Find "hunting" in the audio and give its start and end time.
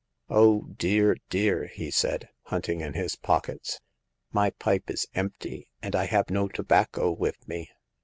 2.45-2.81